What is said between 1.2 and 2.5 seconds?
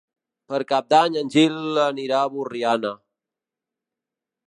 en Gil anirà a